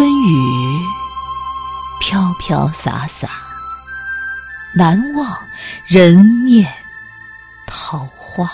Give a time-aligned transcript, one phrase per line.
[0.00, 0.82] 春雨
[2.00, 3.28] 飘飘洒洒，
[4.74, 5.36] 难忘
[5.84, 6.72] 人面
[7.66, 8.50] 桃花。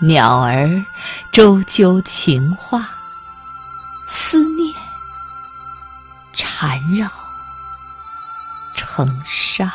[0.00, 0.66] 鸟儿
[1.30, 2.84] 啁啾情话，
[4.08, 4.74] 思念
[6.32, 7.08] 缠绕
[8.74, 9.72] 成沙。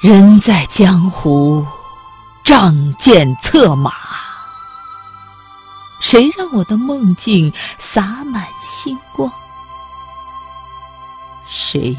[0.00, 1.64] 人在江湖，
[2.42, 3.92] 仗剑策马。
[6.04, 9.32] 谁让我的梦境洒满星光？
[11.48, 11.96] 谁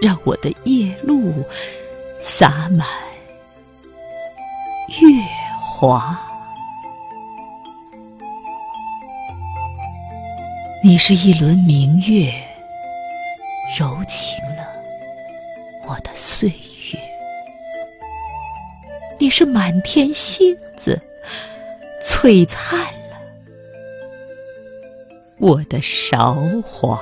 [0.00, 1.44] 让我的夜路
[2.22, 2.86] 洒满
[5.00, 5.20] 月
[5.60, 6.16] 华？
[10.84, 12.32] 你是一轮明月，
[13.76, 14.64] 柔情了
[15.84, 16.96] 我的岁月；
[19.18, 20.96] 你是满天星子，
[22.04, 22.78] 璀璨。
[25.40, 27.00] 我的韶华。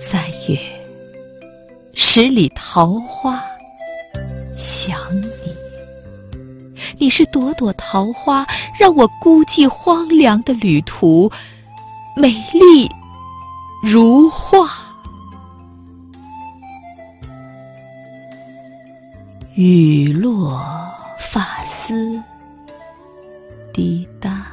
[0.00, 0.58] 三月，
[1.92, 3.38] 十里桃花
[4.56, 5.54] 想你，
[6.96, 8.46] 你是朵朵桃花，
[8.80, 11.30] 让我孤寂荒凉的旅途
[12.16, 12.90] 美丽
[13.82, 14.66] 如画。
[19.54, 20.58] 雨落
[21.18, 22.18] 发丝。
[23.78, 24.44] 滴答，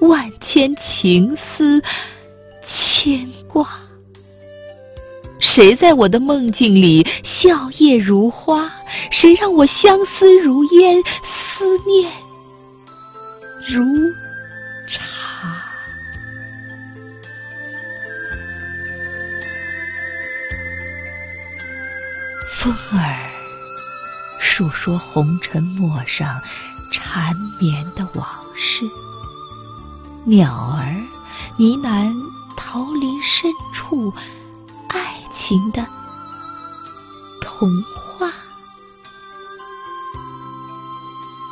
[0.00, 1.80] 万千情丝
[2.60, 3.64] 牵挂。
[5.38, 8.68] 谁在我的梦境里笑靥如花？
[9.08, 12.10] 谁让我相思如烟，思念
[13.68, 13.84] 如
[14.88, 15.62] 茶？
[22.50, 23.33] 风儿。
[24.56, 26.40] 诉说红尘陌上
[26.92, 28.88] 缠绵的往事，
[30.22, 30.94] 鸟儿
[31.56, 32.14] 呢喃
[32.56, 34.14] 桃林深处
[34.86, 35.84] 爱情的
[37.40, 38.30] 童话。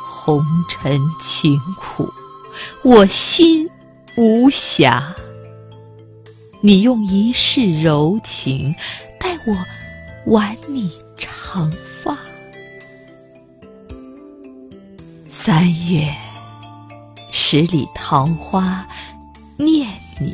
[0.01, 2.09] 红尘情苦，
[2.85, 3.69] 我心
[4.15, 5.03] 无暇。
[6.61, 8.73] 你用一世柔情
[9.19, 9.53] 待我
[10.27, 11.69] 挽你长
[12.01, 12.17] 发。
[15.45, 16.09] 三月，
[17.29, 18.87] 十里桃花
[19.57, 20.33] 念你，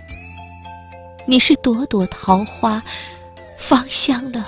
[1.26, 2.80] 你是朵朵桃花，
[3.58, 4.46] 芳香了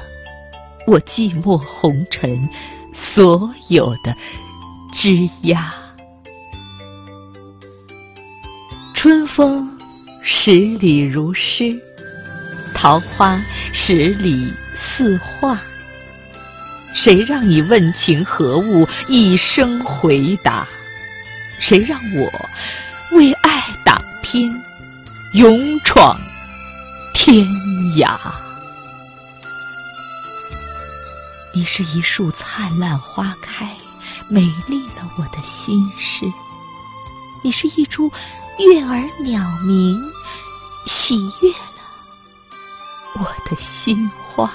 [0.85, 2.47] 我寂寞红尘
[2.93, 4.15] 所有的
[4.91, 5.59] 枝桠。
[8.93, 9.67] 春风
[10.21, 11.75] 十里如诗，
[12.75, 13.43] 桃花
[13.73, 15.59] 十里似画。
[16.93, 20.67] 谁让你问情何物，一声回答？
[21.59, 22.29] 谁让我
[23.11, 24.53] 为爱打拼，
[25.33, 26.19] 勇闯
[27.13, 27.45] 天
[27.97, 28.17] 涯？
[31.53, 33.69] 你是一树灿烂花开，
[34.27, 36.25] 美丽了我的心事；
[37.43, 38.11] 你是一株
[38.57, 40.01] 悦耳鸟鸣，
[40.85, 41.83] 喜悦了
[43.15, 44.51] 我的心花。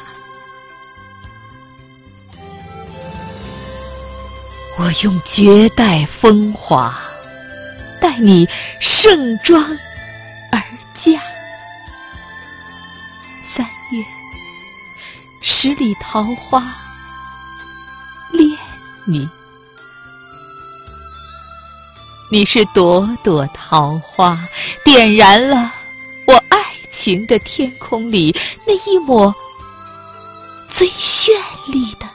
[4.87, 6.97] 我用绝代风华，
[8.01, 8.49] 待你
[8.79, 9.61] 盛装
[10.53, 10.63] 而
[10.95, 11.21] 嫁。
[13.43, 14.05] 三月，
[15.41, 16.73] 十里桃花
[18.31, 18.49] 恋
[19.05, 19.29] 你，
[22.31, 24.39] 你是朵朵桃花，
[24.85, 25.73] 点燃了
[26.29, 28.33] 我爱情的天空里
[28.65, 29.35] 那一抹
[30.69, 31.33] 最绚
[31.73, 32.07] 丽的。